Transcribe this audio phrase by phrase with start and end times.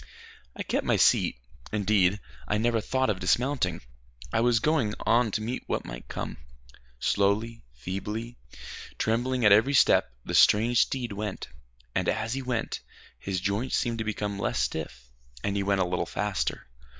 [0.55, 1.37] I kept my seat.
[1.71, 3.81] Indeed, I never thought of dismounting.
[4.33, 6.37] I was going on to meet what might come.
[6.99, 8.35] Slowly, feebly,
[8.97, 11.49] trembling at every step, the strange steed went,
[11.93, 12.79] and as he went
[13.19, 15.11] his joints seemed to become less stiff,
[15.43, 16.65] and he went a little faster.